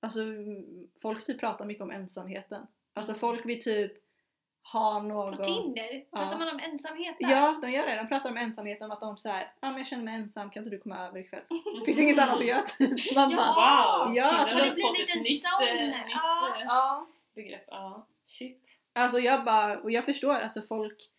alltså 0.00 0.20
folk 1.02 1.24
typ 1.26 1.40
pratar 1.40 1.64
mycket 1.64 1.82
om 1.82 1.90
ensamheten. 1.90 2.66
Alltså 2.94 3.14
folk 3.14 3.46
vill 3.46 3.60
typ 3.62 3.92
ha 4.72 5.02
någon... 5.02 5.36
på 5.36 5.44
Tinder, 5.44 6.04
pratar 6.10 6.32
Ja. 6.32 6.38
man 6.38 6.48
om 6.48 6.60
ensamhet 6.60 7.16
där? 7.20 7.30
Ja, 7.30 7.58
de 7.62 7.70
gör 7.70 7.86
det. 7.86 7.96
De 7.96 8.08
pratar 8.08 8.30
om 8.30 8.36
ensamheten, 8.36 8.84
om 8.84 8.90
att 8.90 9.00
de 9.00 9.16
säger 9.16 9.52
ja 9.60 9.68
men 9.68 9.78
jag 9.78 9.86
känner 9.86 10.04
mig 10.04 10.14
ensam, 10.14 10.50
kan 10.50 10.60
inte 10.60 10.70
du 10.70 10.78
komma 10.78 11.06
över 11.06 11.18
ikväll? 11.20 11.42
Finns 11.86 11.98
inget 11.98 12.18
annat 12.18 12.36
att 12.40 12.46
göra 12.46 12.62
typ. 12.62 13.14
Man 13.14 13.30
Ja. 13.30 13.36
bara, 13.36 14.06
Wow! 14.06 14.16
Ja, 14.16 14.24
killen 14.24 14.40
alltså, 14.40 14.56
det 14.56 14.70
blir 14.74 14.84
en 14.86 14.92
ett 14.92 14.98
liten 14.98 15.18
nytt, 15.22 15.42
zone. 15.60 15.70
eh, 15.82 15.86
nytt 15.98 16.06
Ja. 16.08 16.56
eh, 16.56 16.62
ja. 16.66 17.06
begrepp. 17.34 17.64
Ja, 17.66 18.06
shit. 18.26 18.64
Alltså 18.92 19.18
jag 19.18 19.44
bara, 19.44 19.78
och 19.80 19.90
jag 19.90 20.04
förstår 20.04 20.34
alltså 20.34 20.60
folk 20.62 21.10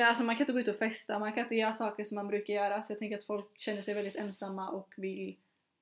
alltså 0.00 0.24
man 0.24 0.36
kan 0.36 0.42
inte 0.42 0.52
gå 0.52 0.60
ut 0.60 0.68
och 0.68 0.76
festa, 0.76 1.18
man 1.18 1.32
kan 1.32 1.42
inte 1.42 1.54
göra 1.54 1.72
saker 1.72 2.04
som 2.04 2.14
man 2.14 2.28
brukar 2.28 2.54
göra 2.54 2.82
så 2.82 2.92
jag 2.92 2.98
tänker 2.98 3.18
att 3.18 3.24
folk 3.24 3.58
känner 3.58 3.82
sig 3.82 3.94
väldigt 3.94 4.16
ensamma 4.16 4.68
och 4.70 4.94
vill 4.96 5.36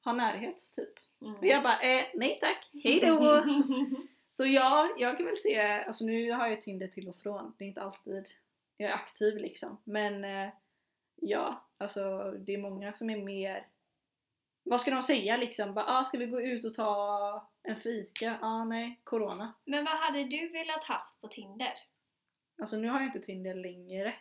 ha 0.05 0.13
närhet 0.13 0.73
typ. 0.73 1.23
Mm. 1.23 1.35
Och 1.35 1.47
jag 1.47 1.63
bara, 1.63 1.81
eh, 1.81 2.05
nej 2.15 2.39
tack, 2.41 2.71
hejdå! 2.85 3.45
så 4.29 4.47
ja, 4.47 4.89
jag 4.99 5.17
kan 5.17 5.27
väl 5.27 5.37
se, 5.37 5.61
alltså 5.61 6.05
nu 6.05 6.31
har 6.31 6.49
jag 6.49 6.61
Tinder 6.61 6.89
till 6.89 7.09
och 7.09 7.17
från, 7.17 7.55
det 7.59 7.65
är 7.65 7.69
inte 7.69 7.83
alltid 7.83 8.29
jag 8.77 8.91
är 8.91 8.95
aktiv 8.95 9.37
liksom. 9.37 9.79
Men 9.85 10.25
eh, 10.25 10.49
ja, 11.17 11.65
alltså 11.79 12.31
det 12.31 12.55
är 12.55 12.59
många 12.59 12.93
som 12.93 13.11
är 13.11 13.23
mer 13.23 13.67
vad 14.63 14.81
ska 14.81 14.91
de 14.91 15.03
säga 15.03 15.37
liksom? 15.37 15.75
Bara, 15.75 15.99
ah, 15.99 16.05
ska 16.05 16.19
vi 16.19 16.27
gå 16.27 16.41
ut 16.41 16.65
och 16.65 16.75
ta 16.75 17.49
en 17.63 17.77
fika? 17.77 18.39
Ah, 18.43 18.65
nej, 18.65 19.01
Corona. 19.05 19.55
Men 19.65 19.85
vad 19.85 19.99
hade 19.99 20.25
du 20.25 20.49
velat 20.49 20.85
haft 20.85 21.21
på 21.21 21.29
Tinder? 21.29 21.73
Alltså 22.61 22.77
nu 22.77 22.89
har 22.89 23.01
jag 23.01 23.09
inte 23.09 23.21
Tinder 23.21 23.55
längre. 23.55 24.15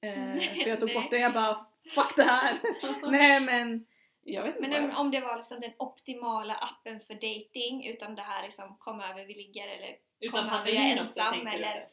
Eh, 0.00 0.38
för 0.62 0.68
jag 0.68 0.78
tog 0.78 0.94
bort 0.94 1.10
det 1.10 1.18
jag 1.18 1.32
bara 1.32 1.54
fuck 1.94 2.16
det 2.16 2.22
här. 2.22 2.60
nej 3.10 3.40
men 3.40 3.86
jag 4.34 4.42
vet 4.42 4.56
inte. 4.56 4.68
Men 4.68 4.84
om- 4.90 4.96
om 4.96 5.10
det 5.10 5.20
var 5.20 5.36
liksom 5.36 5.60
den 5.60 5.72
optimala 5.78 6.54
appen 6.54 7.00
för 7.00 7.14
dating 7.14 7.86
utan 7.86 8.14
det 8.14 8.22
här 8.22 8.42
liksom 8.42 8.76
kom 8.78 9.00
över 9.00 9.24
vi 9.24 9.34
ligger 9.34 9.68
eller 9.68 9.96
Utan 10.20 10.38
Kommer 10.44 10.50
pandemin 10.56 10.88
jag 10.96 11.04
också 11.06 11.20
ensam 11.20 11.44
du? 11.44 11.50
eller- 11.50 11.88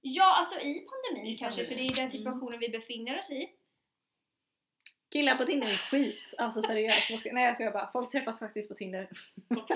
Ja, 0.00 0.34
alltså 0.36 0.60
i 0.60 0.86
pandemin 0.90 1.32
I 1.34 1.38
kanske 1.38 1.60
för 1.62 1.68
det 1.70 1.74
pandemin. 1.76 1.92
är 1.92 1.96
den 1.96 2.04
Mm. 2.06 2.10
situationen 2.10 2.58
vi 2.60 2.68
befinner 2.68 3.18
oss 3.18 3.30
i. 3.30 3.48
Killar 5.12 5.34
på 5.36 5.44
Tinder 5.44 5.66
är 5.66 5.70
skit. 5.76 6.34
Alltså 6.38 6.62
seriöst. 6.62 7.18
ska- 7.20 7.32
Nej 7.32 7.44
jag 7.44 7.54
skojar 7.54 7.72
bara. 7.72 7.90
Folk 7.92 8.10
träffas 8.10 8.40
faktiskt 8.40 8.68
på 8.68 8.74
Tinder. 8.74 9.08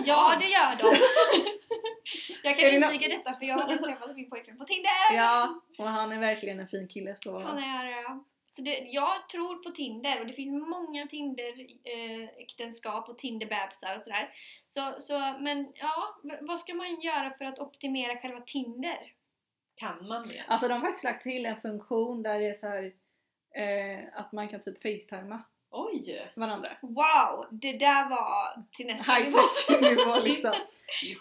Ja, 0.05 0.37
det 0.41 0.47
gör 0.47 0.77
de! 0.79 0.97
Jag 2.43 2.57
kan 2.59 2.65
Är 2.69 2.73
intyga 2.93 3.09
detta 3.17 3.33
för 3.33 3.47
jag 3.47 3.55
har 3.59 3.77
träffat 3.77 4.17
min 4.17 4.31
pojkvän 4.31 4.59
på 4.59 4.65
Tinder! 4.65 5.13
Ja, 5.15 5.61
och 5.79 5.85
han 5.89 6.13
är 6.13 6.21
verkligen 6.21 6.61
en 6.61 6.69
fin 6.69 6.89
kille 6.89 7.17
så... 7.17 7.39
Han 7.39 7.59
är... 7.59 7.91
eh, 7.91 8.17
Så 8.57 8.63
det, 8.63 8.79
jag 8.79 9.29
tror 9.29 9.63
på 9.63 9.71
Tinder 9.71 10.21
och 10.21 10.27
det 10.27 10.33
finns 10.33 10.69
många 10.69 11.07
Tinder-äktenskap 11.07 13.09
och 13.09 13.19
Tinder-bebisar 13.19 13.97
och 13.97 14.03
sådär. 14.03 14.31
Så, 14.67 14.95
så, 14.99 15.19
men 15.41 15.73
ja, 15.75 16.21
vad 16.41 16.61
ska 16.61 16.75
man 16.75 17.01
göra 17.01 17.35
för 17.39 17.45
att 17.45 17.59
optimera 17.59 18.19
själva 18.19 18.41
Tinder? 18.41 19.13
Kan 19.75 20.09
man 20.09 20.29
det? 20.29 20.45
Alltså 20.49 20.69
de 20.69 20.75
har 20.75 20.81
faktiskt 20.81 21.05
lagt 21.05 21.23
till 21.23 21.47
en 21.47 21.57
funktion 21.57 22.23
där 22.23 22.41
det 22.41 22.49
är 22.49 22.55
så 22.55 22.67
här 22.67 22.95
eh, 23.55 24.05
att 24.13 24.33
man 24.33 24.49
kan 24.49 24.61
typ 24.61 24.83
facetima 24.83 25.43
Oj! 25.71 26.31
varandra. 26.35 26.69
Wow! 26.81 27.47
Det 27.51 27.73
där 27.73 28.09
var 28.09 28.65
till 28.73 28.87
nästa 28.87 29.13
High 29.13 29.31
tech 29.31 29.81
nivå 29.81 30.13
liksom. 30.25 30.55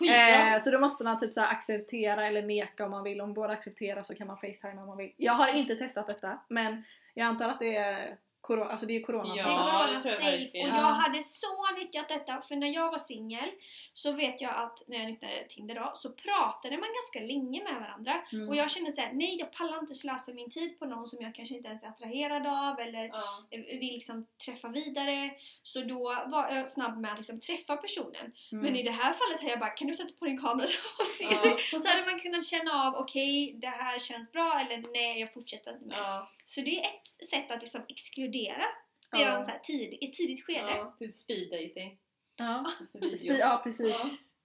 Eh, 0.09 0.59
så 0.59 0.71
då 0.71 0.79
måste 0.79 1.03
man 1.03 1.19
typ 1.19 1.33
så 1.33 1.41
acceptera 1.41 2.27
eller 2.27 2.41
neka 2.41 2.85
om 2.85 2.91
man 2.91 3.03
vill. 3.03 3.21
Om 3.21 3.33
båda 3.33 3.53
accepterar 3.53 4.03
så 4.03 4.15
kan 4.15 4.27
man 4.27 4.37
facetima 4.37 4.81
om 4.81 4.87
man 4.87 4.97
vill. 4.97 5.13
Jag 5.17 5.33
har 5.33 5.47
inte 5.47 5.75
testat 5.75 6.07
detta 6.07 6.39
men 6.47 6.83
jag 7.13 7.27
antar 7.27 7.49
att 7.49 7.59
det 7.59 7.75
är 7.75 8.17
corona, 8.47 8.69
alltså 8.71 8.85
det 8.85 8.95
är 8.95 9.01
corona. 9.01 9.35
Ja, 9.37 9.43
Det 9.45 9.51
är 9.51 9.57
corona 9.57 9.91
jag 9.93 10.01
safe 10.01 10.45
och 10.61 10.67
Ja. 10.69 10.75
jag 10.77 10.93
hade 10.93 11.23
så 11.23 11.71
nyttjat 11.79 12.09
detta 12.09 12.41
för 12.41 12.55
när 12.55 12.67
jag 12.67 12.91
var 12.91 12.97
singel 12.97 13.49
så 13.93 14.11
vet 14.11 14.41
jag 14.41 14.55
att 14.63 14.83
när 14.87 14.97
jag 14.97 15.05
nyttjade 15.05 15.45
Tinder 15.49 15.75
då 15.75 15.91
så 15.95 16.09
pratade 16.11 16.77
man 16.77 16.89
ganska 16.99 17.19
länge 17.33 17.63
med 17.63 17.73
varandra 17.81 18.21
Mm. 18.33 18.49
och 18.49 18.55
jag 18.55 18.69
kände 18.71 18.91
såhär, 18.91 19.13
nej 19.13 19.35
jag 19.39 19.51
pallar 19.53 19.79
inte 19.79 19.93
slösa 19.93 20.33
min 20.33 20.49
tid 20.51 20.79
på 20.79 20.85
någon 20.85 21.07
som 21.07 21.21
jag 21.21 21.35
kanske 21.35 21.55
inte 21.55 21.69
ens 21.69 21.83
är 21.83 21.87
attraherad 21.87 22.47
av 22.47 22.79
eller 22.79 23.05
Ja. 23.07 23.43
vill 23.49 23.93
liksom 23.93 24.27
träffa 24.45 24.67
vidare 24.67 25.31
så 25.63 25.81
då 25.81 26.03
var 26.27 26.49
jag 26.51 26.69
snabb 26.69 26.97
med 26.97 27.11
att 27.11 27.17
liksom 27.17 27.39
träffa 27.41 27.77
personen. 27.77 28.31
Mm. 28.51 28.63
Men 28.65 28.75
i 28.75 28.83
det 28.83 28.91
här 28.91 29.13
fallet 29.13 29.39
hade 29.41 29.49
jag 29.51 29.59
bara, 29.59 29.69
kan 29.69 29.87
du 29.87 29.95
sätta 29.95 30.13
på 30.19 30.25
din 30.25 30.41
kamera 30.41 30.67
så 30.67 31.03
ser 31.17 31.25
Ja. 31.31 31.57
Så 31.81 31.87
hade 31.89 32.05
man 32.11 32.19
kunnat 32.19 32.45
känna 32.45 32.71
av, 32.87 32.95
okej 32.95 33.53
det 33.61 33.67
här 33.67 33.99
känns 33.99 34.31
bra 34.31 34.59
eller 34.59 34.91
nej 34.93 35.19
jag 35.19 35.33
fortsätter 35.33 35.73
inte 35.73 35.85
med. 35.85 35.97
Ja. 35.97 36.27
Så 36.47 36.61
det 36.61 36.79
är 36.79 36.85
ett 36.85 37.27
sätt 37.29 37.51
att 37.51 37.61
liksom 37.61 37.81
exkludera 37.89 38.63
Ja. 39.11 39.19
redan 39.19 39.43
så 39.45 39.49
här 39.51 39.59
tid, 39.59 39.93
i 40.01 40.11
tidigt 40.11 40.45
skede. 40.45 40.69
Ja. 40.69 40.95
Typ 40.99 41.13
speed 41.13 41.49
dating. 41.51 41.99
Ja. 42.39 42.65
Spe- 42.93 43.37
ja 43.39 43.61
precis, 43.63 43.95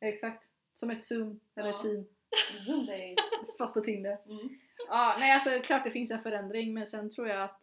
exakt. 0.00 0.44
Som 0.72 0.90
ett 0.90 1.02
zoom 1.02 1.40
eller 1.56 1.68
Ja. 1.68 1.74
ett 1.74 1.82
team. 1.82 2.06
Zoom 2.66 2.86
date. 2.86 3.14
Fast 3.58 3.74
på 3.74 3.80
Tinder. 3.80 4.18
Mm. 4.26 4.48
Ja, 4.88 5.16
nej 5.20 5.32
alltså 5.32 5.60
klart 5.60 5.84
det 5.84 5.90
finns 5.90 6.10
en 6.10 6.18
förändring 6.18 6.74
men 6.74 6.86
sen 6.86 7.10
tror 7.10 7.28
jag 7.28 7.42
att 7.42 7.62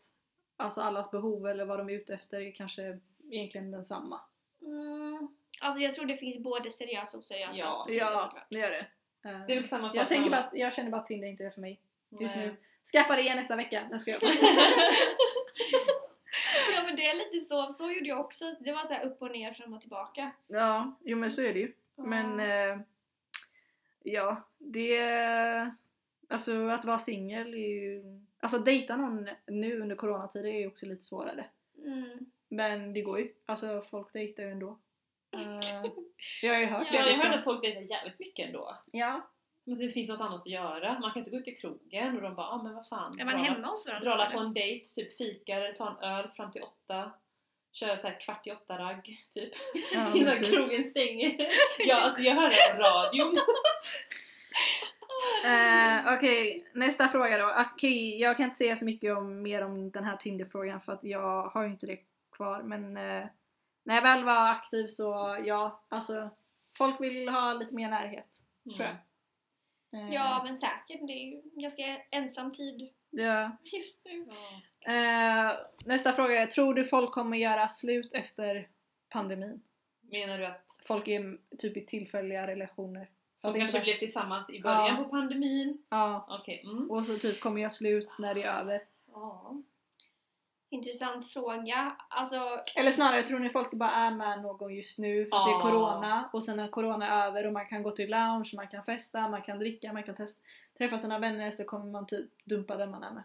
alltså 0.57 0.81
allas 0.81 1.11
behov 1.11 1.47
eller 1.47 1.65
vad 1.65 1.79
de 1.79 1.89
är 1.89 1.93
ute 1.93 2.13
efter 2.13 2.39
är 2.41 2.51
kanske 2.51 2.99
egentligen 3.31 3.71
densamma. 3.71 4.21
Mm. 4.61 5.27
Alltså 5.61 5.81
jag 5.81 5.93
tror 5.95 6.05
det 6.05 6.17
finns 6.17 6.37
både 6.39 6.71
seriösa 6.71 7.17
och 7.17 7.21
oseriösa. 7.21 7.57
Ja. 7.57 7.85
Ja, 7.89 8.37
det 8.49 8.57
gör 8.59 8.69
det. 8.71 8.87
Eh, 9.29 9.45
Det 9.45 9.53
är 9.53 9.55
väl 9.55 9.67
samma 9.67 9.89
sak 9.89 9.97
jag, 9.97 10.07
tänker 10.07 10.29
bara, 10.29 10.39
att- 10.43 10.53
jag 10.53 10.73
känner 10.73 10.89
bara 10.91 11.01
att 11.01 11.07
Tinder 11.07 11.27
inte 11.27 11.45
är 11.45 11.49
för 11.49 11.61
mig 11.61 11.81
just 12.19 12.35
Nej. 12.35 12.47
nu. 12.47 12.55
Skaffa 12.91 13.15
det 13.15 13.21
igen 13.21 13.37
nästa 13.37 13.55
vecka. 13.55 13.87
Nu 13.91 13.99
ska 13.99 14.11
jag. 14.11 14.21
Ja 16.75 16.83
men 16.83 16.95
det 16.95 17.07
är 17.07 17.15
lite 17.15 17.45
så, 17.45 17.67
så 17.73 17.91
gjorde 17.91 18.07
jag 18.09 18.19
också. 18.19 18.55
Det 18.59 18.71
var 18.71 18.85
så 18.85 18.93
här 18.93 19.05
upp 19.05 19.21
och 19.21 19.31
ner, 19.31 19.53
fram 19.53 19.73
och 19.73 19.81
tillbaka. 19.81 20.31
Ja, 20.47 20.97
jo 21.03 21.17
men 21.17 21.31
så 21.31 21.41
är 21.41 21.53
det 21.53 21.59
ju. 21.59 21.73
Men 21.95 22.39
eh, 22.39 22.79
ja, 24.03 24.43
det... 24.57 25.01
Alltså 26.29 26.67
att 26.67 26.85
vara 26.85 26.99
singel 26.99 27.53
är 27.53 27.57
ju... 27.57 28.03
Alltså 28.39 28.57
dejta 28.57 28.97
någon 28.97 29.29
nu 29.47 29.81
under 29.81 29.95
coronatider 29.95 30.49
är 30.49 30.59
ju 30.59 30.67
också 30.67 30.85
lite 30.85 31.01
svårare. 31.03 31.45
Mm. 31.85 32.19
Men 32.49 32.93
det 32.93 33.01
går 33.01 33.19
ju. 33.19 33.33
Alltså 33.45 33.81
folk 33.81 34.13
dejtar 34.13 34.43
ju 34.43 34.51
ändå. 34.51 34.77
Eh, 35.31 35.91
jag 36.41 36.53
har 36.53 36.59
ju 36.59 36.65
hört 36.65 36.83
Ja, 36.85 36.91
det 36.91 36.97
jag 36.97 37.03
har 37.03 37.09
liksom. 37.09 37.29
hört 37.29 37.37
att 37.37 37.43
folk 37.43 37.61
dejtar 37.61 37.81
jävligt 37.81 38.19
mycket 38.19 38.47
ändå. 38.47 38.77
Ja. 38.91 39.27
Men 39.67 39.77
det 39.79 39.89
finns 39.89 40.09
något 40.09 40.21
annat 40.21 40.41
att 40.41 40.47
göra. 40.47 40.99
Man 40.99 41.11
kan 41.11 41.19
inte 41.19 41.31
gå 41.31 41.37
ut 41.37 41.47
i 41.47 41.55
krogen 41.55 42.15
och 42.15 42.21
de 42.21 42.35
bara 42.35 42.47
ah, 42.47 42.63
men 42.63 42.73
vad 42.75 42.87
fan. 42.87 43.11
Är 43.19 43.25
man 43.25 43.33
dra- 43.33 43.43
hemma 43.43 43.67
hos 43.67 43.87
varandra? 43.87 44.15
Dra 44.15 44.31
på 44.31 44.39
en 44.39 44.53
dejt, 44.53 44.85
typ 44.95 45.17
fikar 45.17 45.73
ta 45.73 45.89
en 45.89 45.97
öl 46.03 46.29
fram 46.35 46.51
till 46.51 46.61
åtta. 46.63 47.11
Köra 47.71 47.97
såhär 47.97 48.19
kvart 48.19 48.47
i 48.47 48.51
åtta 48.51 48.77
ragg, 48.77 49.17
typ. 49.31 49.49
ja 49.93 50.13
Innan 50.15 50.35
typ. 50.35 50.53
krogen 50.53 50.89
stänger. 50.89 51.47
ja, 51.79 51.95
alltså 52.01 52.21
jag 52.23 52.35
hör 52.35 52.49
det 52.49 52.75
på 52.77 52.83
radion. 52.83 53.33
Eh, 55.45 56.13
Okej, 56.13 56.65
nästa 56.73 57.07
fråga 57.07 57.37
då. 57.37 57.65
Okej, 57.73 58.21
jag 58.21 58.37
kan 58.37 58.43
inte 58.43 58.55
säga 58.57 58.75
så 58.75 58.85
mycket 58.85 59.17
om, 59.17 59.41
mer 59.41 59.63
om 59.63 59.91
den 59.91 60.03
här 60.03 60.15
Tinder-frågan 60.17 60.81
för 60.81 60.93
att 60.93 61.03
jag 61.03 61.43
har 61.49 61.63
ju 61.63 61.69
inte 61.69 61.85
det 61.85 61.99
kvar 62.31 62.61
men 62.63 62.97
eh, 62.97 63.25
när 63.83 63.95
jag 63.95 64.01
väl 64.01 64.23
var 64.23 64.49
aktiv 64.49 64.87
så 64.87 65.37
ja, 65.45 65.81
alltså 65.89 66.29
folk 66.77 67.01
vill 67.01 67.29
ha 67.29 67.53
lite 67.53 67.75
mer 67.75 67.89
närhet 67.89 68.27
tror 68.75 68.85
jag. 68.87 68.95
Eh, 69.97 70.13
Ja 70.13 70.41
men 70.43 70.57
säkert, 70.57 71.07
det 71.07 71.13
är 71.13 71.25
ju 71.25 71.41
en 71.53 71.59
ganska 71.61 71.83
ensam 72.11 72.53
tid 72.53 72.89
ja. 73.09 73.57
just 73.63 74.05
nu. 74.05 74.25
Ja. 74.29 74.91
Eh, 74.93 75.53
nästa 75.85 76.13
fråga 76.13 76.41
är, 76.41 76.45
tror 76.45 76.73
du 76.73 76.83
folk 76.83 77.11
kommer 77.11 77.37
göra 77.37 77.67
slut 77.67 78.13
efter 78.13 78.67
pandemin? 79.09 79.61
Menar 80.01 80.37
du 80.39 80.45
att 80.45 80.65
Folk 80.87 81.07
är 81.07 81.37
typ 81.57 81.77
i 81.77 81.85
tillfälliga 81.85 82.47
relationer. 82.47 83.09
Som 83.35 83.53
kanske 83.53 83.79
blev 83.79 83.93
tillsammans 83.99 84.49
i 84.49 84.61
början 84.61 84.95
Ja. 84.97 85.03
på 85.03 85.09
pandemin? 85.09 85.83
Ja, 85.89 86.25
Okej, 86.41 86.61
mm. 86.65 86.91
och 86.91 87.05
så 87.05 87.17
typ 87.17 87.39
kommer 87.39 87.61
jag 87.61 87.71
slut 87.73 88.15
när 88.19 88.35
det 88.35 88.43
är 88.43 88.59
över. 88.59 88.81
Ja. 89.13 89.61
Intressant 90.69 91.31
fråga. 91.33 91.95
Alltså, 92.09 92.59
Eller 92.75 92.91
snarare, 92.91 93.23
tror 93.23 93.39
ni 93.39 93.49
folk 93.49 93.71
bara 93.71 93.91
är 93.91 94.11
med 94.11 94.41
någon 94.41 94.75
just 94.75 94.99
nu 94.99 95.25
för 95.25 95.37
att 95.37 95.45
det 95.45 95.51
är 95.51 95.53
Ja. 95.53 95.61
corona 95.61 96.29
och 96.33 96.43
sen 96.43 96.57
när 96.57 96.67
corona 96.67 97.07
är 97.07 97.27
över 97.27 97.47
och 97.47 97.53
man 97.53 97.65
kan 97.65 97.83
gå 97.83 97.91
till 97.91 98.09
lounge, 98.11 98.51
man 98.55 98.67
kan 98.67 98.83
festa, 98.83 99.29
man 99.29 99.41
kan 99.41 99.59
dricka, 99.59 99.93
man 99.93 100.03
kan 100.03 100.15
test- 100.15 100.41
träffa 100.77 100.97
sina 100.97 101.19
vänner 101.19 101.51
så 101.51 101.63
kommer 101.65 101.85
man 101.91 102.07
typ 102.07 102.45
dumpa 102.45 102.75
den 102.77 102.91
man 102.91 103.03
är 103.03 103.11
med. 103.11 103.23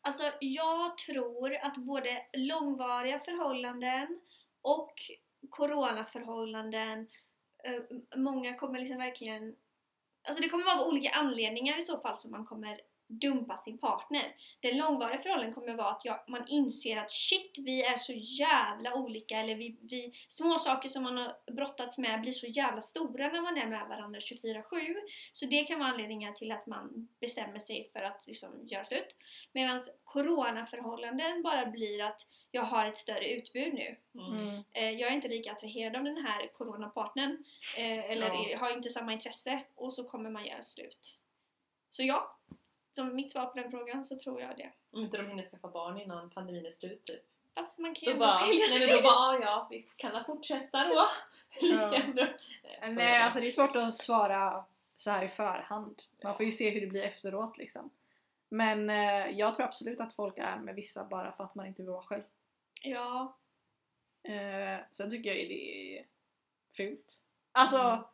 alltså 0.00 0.22
jag 0.40 0.98
tror 0.98 1.54
att 1.54 1.76
både 1.76 2.26
långvariga 2.32 3.18
förhållanden 3.18 4.20
och 4.62 4.92
coronaförhållanden, 5.50 7.06
eh, 7.64 7.82
många 8.16 8.54
kommer 8.54 8.78
liksom 8.78 8.98
verkligen 8.98 9.56
Alltså 10.28 10.42
det 10.42 10.48
kommer 10.48 10.64
vara 10.64 10.80
av 10.80 10.88
olika 10.88 11.10
anledningar 11.10 11.78
i 11.78 11.82
så 11.82 11.98
fall 11.98 12.16
som 12.16 12.30
man 12.30 12.44
kommer 12.46 12.80
dumpa 13.20 13.56
sin 13.56 13.78
partner. 13.78 14.34
Den 14.60 14.78
långvariga 14.78 15.18
förhållanden 15.22 15.54
kommer 15.54 15.74
vara 15.74 15.90
att 15.90 16.04
ja, 16.04 16.24
man 16.28 16.44
inser 16.48 16.96
att 16.96 17.10
shit, 17.10 17.58
vi 17.58 17.82
är 17.82 17.96
så 17.96 18.12
jävla 18.12 18.94
olika 18.94 19.36
eller 19.36 19.54
vi, 19.54 19.78
vi, 19.80 20.12
små 20.28 20.58
saker 20.58 20.88
som 20.88 21.02
man 21.02 21.16
har 21.16 21.52
brottats 21.52 21.98
med 21.98 22.20
blir 22.20 22.32
så 22.32 22.46
jävla 22.46 22.80
stora 22.80 23.28
när 23.28 23.40
man 23.40 23.58
är 23.58 23.66
med 23.66 23.88
varandra 23.88 24.20
24-7. 24.20 24.62
Så 25.32 25.46
det 25.46 25.64
kan 25.64 25.78
vara 25.78 25.88
anledningar 25.88 26.32
till 26.32 26.52
att 26.52 26.66
man 26.66 27.08
bestämmer 27.20 27.58
sig 27.58 27.90
för 27.92 28.02
att 28.02 28.26
liksom 28.26 28.66
göra 28.66 28.84
slut. 28.84 29.16
Medan 29.52 29.82
coronaförhållanden 30.04 31.42
bara 31.42 31.66
blir 31.66 32.02
att 32.02 32.26
jag 32.50 32.62
har 32.62 32.86
ett 32.86 32.98
större 32.98 33.28
utbud 33.28 33.74
nu. 33.74 33.96
Mm. 34.14 34.62
Eh, 34.72 34.90
jag 34.90 35.10
är 35.10 35.14
inte 35.14 35.28
lika 35.28 35.52
attraherad 35.52 35.96
av 35.96 36.04
den 36.04 36.16
här 36.16 36.52
coronapartnern 36.52 37.44
eh, 37.78 38.10
eller 38.10 38.50
Ja. 38.50 38.58
har 38.58 38.70
inte 38.70 38.90
samma 38.90 39.12
intresse 39.12 39.62
och 39.74 39.94
så 39.94 40.04
kommer 40.04 40.30
man 40.30 40.46
göra 40.46 40.62
slut. 40.62 41.18
Så 41.90 42.02
ja, 42.02 42.38
som 42.96 43.14
mitt 43.14 43.30
svar 43.30 43.46
på 43.46 43.58
den 43.60 43.70
frågan 43.70 44.04
så 44.04 44.18
tror 44.18 44.40
jag 44.40 44.56
det. 44.56 44.70
Om 44.92 45.00
inte 45.02 45.16
de 45.16 45.28
hinner 45.28 45.44
skaffa 45.44 45.68
barn 45.68 45.98
innan 45.98 46.30
pandemin 46.30 46.66
är 46.66 46.70
slut 46.70 47.04
typ. 47.04 47.22
Fast 47.54 47.78
man 47.78 47.94
kan 47.94 48.04
Då 48.06 48.12
ju 48.12 48.18
bara, 48.18 48.40
ändå 48.40 48.46
skilja 48.46 48.66
nej 48.70 48.80
men 48.88 48.96
då 48.96 49.02
bara, 49.02 49.14
ah, 49.14 49.38
ja 49.42 49.66
vi 49.70 49.86
kan 49.96 50.12
väl 50.12 50.24
fortsätta 50.24 50.84
då. 50.88 51.08
Ja. 51.60 52.02
Nej, 52.90 53.22
alltså 53.22 53.40
det 53.40 53.46
är 53.46 53.50
svårt 53.50 53.76
att 53.76 53.94
svara 53.94 54.64
så 54.96 55.10
här 55.10 55.24
i 55.24 55.28
förhand. 55.28 56.02
Man 56.22 56.34
får 56.34 56.44
ju 56.44 56.52
se 56.52 56.70
hur 56.70 56.80
det 56.80 56.86
blir 56.86 57.02
efteråt 57.02 57.58
liksom. 57.58 57.90
Men 58.48 58.90
eh, 58.90 59.30
jag 59.30 59.54
tror 59.54 59.66
absolut 59.66 60.00
att 60.00 60.12
folk 60.12 60.38
är 60.38 60.56
med 60.56 60.74
vissa 60.74 61.04
bara 61.04 61.32
för 61.32 61.44
att 61.44 61.54
man 61.54 61.66
inte 61.66 61.82
vill 61.82 61.90
vara 61.90 62.02
själv. 62.02 62.22
Ja, 62.82 63.36
Eh, 64.28 64.78
sen 64.90 65.10
tycker 65.10 65.34
jag 65.34 65.48
det 65.48 65.98
är 65.98 66.04
fult. 66.76 67.20
Alltså, 67.52 67.78
Mm. 67.78 68.04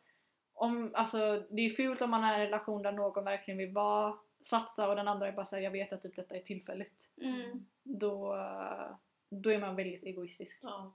om, 0.53 0.91
alltså, 0.95 1.43
det 1.49 1.61
är 1.61 1.69
fult 1.69 2.01
om 2.01 2.09
man 2.09 2.23
är 2.23 2.31
i 2.31 2.35
en 2.35 2.41
relation 2.41 2.81
där 2.81 2.91
någon 2.91 3.23
verkligen 3.25 3.57
vill 3.57 3.71
vara, 3.71 4.17
satsa 4.41 4.89
och 4.89 4.95
den 4.95 5.07
andra 5.07 5.27
är 5.27 5.31
bara 5.31 5.45
säger 5.45 5.63
jag 5.63 5.71
vet 5.71 5.93
att 5.93 6.01
typ 6.01 6.15
detta 6.15 6.35
är 6.35 6.41
tillfälligt. 6.41 7.11
mm. 7.21 7.65
Då, 7.83 8.37
då 9.29 9.51
är 9.51 9.59
man 9.59 9.75
väldigt 9.75 10.03
egoistisk. 10.03 10.59
Ja. 10.61 10.93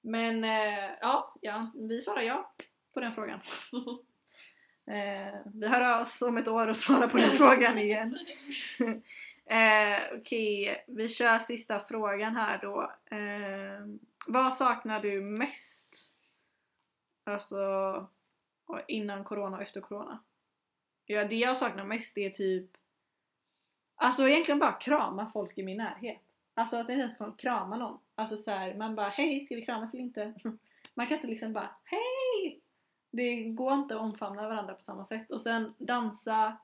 Men 0.00 0.44
eh, 0.44 0.90
ja, 1.00 1.34
ja, 1.40 1.72
vi 1.74 2.00
svarar 2.00 2.22
ja 2.22 2.52
på 2.94 3.00
den 3.00 3.12
frågan. 3.12 3.40
Eh, 4.86 5.40
vi 5.54 5.68
hör 5.68 6.00
oss 6.00 6.22
om 6.22 6.36
ett 6.36 6.48
år 6.48 6.68
och 6.68 6.76
svarar 6.76 7.08
på 7.08 7.16
den 7.16 7.30
frågan 7.30 7.78
igen. 7.78 8.18
eh, 9.46 10.18
Okej, 10.18 10.84
vi 10.88 11.08
kör 11.08 11.38
sista 11.38 11.80
frågan 11.80 12.36
här 12.36 12.58
då. 12.62 12.92
Eh, 13.16 13.86
vad 14.26 14.54
saknar 14.54 15.02
du 15.02 15.20
mest? 15.20 16.12
Alltså 17.24 18.06
innan 18.88 19.24
corona 19.24 19.56
och 19.56 19.62
efter 19.62 19.80
corona? 19.80 20.18
Ja, 21.14 21.24
det 21.24 21.36
jag 21.36 21.56
saknar 21.56 21.84
mest 21.84 22.18
är 22.18 22.30
typ 22.30 22.70
Alltså 23.94 24.28
egentligen 24.28 24.58
bara 24.58 24.72
krama 24.72 25.26
folk 25.26 25.58
i 25.58 25.62
min 25.62 25.76
närhet. 25.76 26.20
Alltså 26.54 26.76
att 26.76 26.80
inte 26.80 26.92
ens 26.92 27.16
kunna 27.16 27.32
krama 27.32 27.76
någon. 27.76 27.98
Alltså 28.14 28.36
så 28.36 28.50
här, 28.50 28.74
man 28.74 28.94
bara 28.94 29.08
hej, 29.08 29.40
ska 29.40 29.54
vi 29.54 29.62
kramas 29.62 29.94
eller 29.94 30.02
inte? 30.04 30.34
Man 30.94 31.06
kan 31.06 31.16
inte 31.16 31.26
liksom 31.28 31.52
bara 31.52 31.70
hej! 31.84 32.60
Det 33.10 33.42
går 33.44 33.72
inte 33.74 33.94
att 33.94 34.00
omfamna 34.00 34.48
varandra 34.48 34.74
på 34.74 34.80
samma 34.80 35.04
sätt. 35.04 35.32
Och 35.32 35.40
sen 35.40 35.74
dansa, 35.78 36.56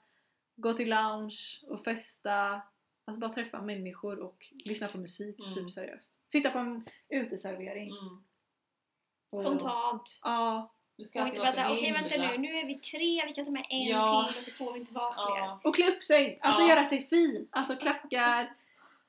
gå 0.57 0.73
till 0.73 0.91
lounge 0.91 1.37
och 1.69 1.81
festa. 1.85 2.63
Alltså 3.05 3.21
bara 3.21 3.33
träffa 3.33 3.63
människor 3.63 4.19
och 4.21 4.47
lyssna 4.65 4.89
på 4.89 4.99
musik, 4.99 5.41
Mm. 5.41 5.55
typ 5.55 5.71
seriöst. 5.71 6.19
Sitta 6.27 6.51
på 6.51 6.59
en 6.59 6.87
uteservering. 7.09 7.89
Mm. 7.91 8.25
Och- 9.31 9.41
Spontant. 9.43 10.21
Ja. 10.23 10.73
Du 10.97 11.05
ska 11.05 11.23
Och 11.23 11.27
inte 11.29 11.39
bara 11.39 11.45
vara 11.45 11.53
så 11.53 11.61
såhär, 11.61 11.75
okej 11.75 11.93
vänta 11.93 12.17
nu, 12.17 12.39
nu 12.39 12.49
är 12.57 12.67
vi 12.67 12.75
tre, 12.75 13.23
vi 13.27 13.33
kan 13.33 13.45
ta 13.45 13.51
med 13.51 13.67
en 13.71 13.83
Ja. 13.83 14.27
till 14.29 14.39
och 14.39 14.45
så 14.45 14.51
får 14.51 14.73
vi 14.73 14.79
inte 14.81 14.93
vara 14.93 15.13
fler. 15.13 15.39
Ja. 15.39 15.61
Och 15.65 15.75
klä 15.75 15.89
upp 15.89 16.03
sig! 16.03 16.39
Alltså 16.43 16.63
Ja. 16.63 16.69
göra 16.69 16.85
sig 16.85 17.03
fin! 17.03 17.49
Alltså 17.51 17.77
klackar, 17.77 18.55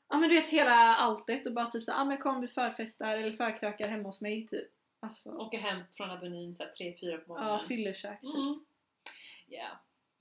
ja 0.10 0.18
men 0.18 0.30
du 0.30 0.36
vet 0.36 0.48
hela 0.50 0.96
alltet 0.96 1.48
och 1.48 1.54
bara 1.54 1.66
typ 1.66 1.84
så, 1.84 1.92
ja 1.92 2.04
men 2.06 2.18
kom 2.18 2.42
vi 2.42 2.48
förfestar 2.48 3.18
eller 3.18 3.32
förkrökar 3.32 3.88
hemma 3.88 4.04
hos 4.04 4.22
mig 4.22 4.48
typ. 4.48 4.68
Alltså, 5.00 5.30
Åka 5.32 5.58
hem 5.58 5.82
från 5.98 6.10
Avenyn 6.12 6.56
såhär 6.56 6.72
3-4 6.80 7.18
på 7.18 7.34
ja, 7.38 7.42
morgonen. 7.42 7.60
fyllekäk 7.60 8.22
typ. 8.22 8.34
Mm. 8.36 8.66
Ja. 9.48 9.68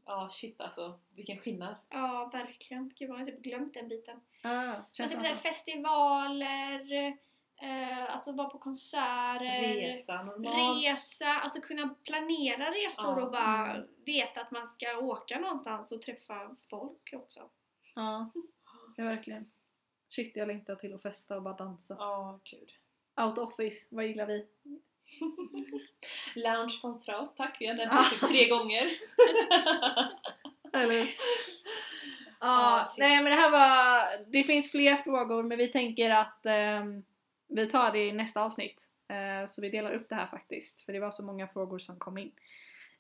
Ja 0.07 0.29
shit 0.33 0.61
alltså, 0.61 0.99
vilken 1.15 1.39
skillnad. 1.39 1.75
Ja, 1.89 2.31
verkligen. 2.33 2.93
Gud, 2.99 3.11
jag 3.11 3.17
har 3.17 3.25
typ 3.25 3.43
glömt 3.43 3.75
den 3.75 3.89
biten. 3.89 4.21
Ja, 4.43 4.51
Men 4.51 4.83
känns 4.93 5.13
typ 5.13 5.43
festivaler, 5.43 7.17
eh, 7.63 8.13
alltså 8.13 8.33
vara 8.33 8.49
på 8.49 8.59
konserter, 8.59 9.75
Resa 9.75 10.23
normalt. 10.23 10.85
resa, 10.85 11.27
alltså 11.27 11.61
kunna 11.61 11.95
planera 12.05 12.71
resor 12.71 13.19
Ja, 13.19 13.25
och 13.27 13.33
bara 13.33 13.71
mm. 13.75 13.87
veta 14.07 14.41
att 14.41 14.51
man 14.51 14.67
ska 14.67 14.99
åka 14.99 15.39
någonstans 15.39 15.93
och 15.93 16.03
träffa 16.03 16.57
folk 16.71 17.13
också. 17.17 17.41
Ja, 17.95 18.31
ja 18.97 19.05
verkligen. 19.05 19.51
Shit 20.09 20.37
jag 20.37 20.49
längtar 20.49 20.75
till 20.75 20.95
att 20.95 21.03
festa 21.03 21.37
och 21.37 21.43
bara 21.43 21.55
dansa. 21.55 21.97
Ja, 21.99 22.41
gud. 22.45 22.71
Out 23.21 23.39
office, 23.39 23.89
vad 23.91 24.07
gillar 24.07 24.27
vi? 24.27 24.47
Lounge 26.35 26.69
sponsrar 26.71 27.21
oss, 27.21 27.35
tack. 27.37 27.57
Vi 27.61 27.67
har 27.67 27.75
nämnt 27.75 27.93
Ah. 27.93 28.03
det 28.03 28.11
typ 28.11 28.29
tre 28.29 28.49
gånger. 28.49 28.91
Eller? 30.73 31.03
Ah, 32.39 32.79
Ja, 32.81 32.87
shit. 32.89 32.99
nej 32.99 33.17
men 33.23 33.25
det 33.25 33.37
här 33.37 33.51
var... 33.51 34.25
Det 34.33 34.43
finns 34.43 34.71
fler 34.71 34.97
frågor 34.97 35.43
men 35.43 35.59
vi 35.59 35.69
tänker 35.69 36.11
att 36.11 36.47
ehm, 36.47 37.05
vi 37.49 37.67
tar 37.67 37.93
det 37.93 38.09
i 38.09 38.13
nästa 38.13 38.43
avsnitt. 38.43 38.91
Eh, 39.09 39.47
så 39.47 39.63
vi 39.63 39.71
delar 39.71 39.93
upp 39.93 40.09
det 40.09 40.15
här 40.15 40.27
faktiskt, 40.27 40.81
för 40.81 40.93
det 40.93 41.01
var 41.01 41.11
så 41.11 41.25
många 41.25 41.49
frågor 41.49 41.79
som 41.79 41.99
kom 41.99 42.19
in. 42.19 42.33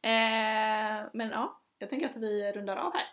Eh, 0.02 1.06
men 1.12 1.30
ja, 1.30 1.60
jag 1.78 1.90
tänker 1.90 2.08
att 2.08 2.16
vi 2.16 2.52
rundar 2.52 2.76
av 2.76 2.92
här. 2.94 3.04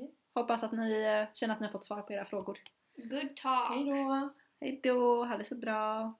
Yes. 0.00 0.10
Hoppas 0.34 0.62
att 0.62 0.72
ni 0.72 1.02
eh, 1.02 1.34
känner 1.34 1.54
att 1.54 1.60
ni 1.60 1.66
har 1.66 1.72
fått 1.72 1.84
svar 1.84 2.02
på 2.02 2.12
era 2.12 2.24
frågor. 2.24 2.58
Good 2.96 3.36
talk! 3.36 3.70
Hej 3.70 3.84
då! 3.84 4.34
Hejdå, 4.60 5.24
ha 5.24 5.36
det 5.36 5.44
så 5.44 5.54
bra! 5.54 6.14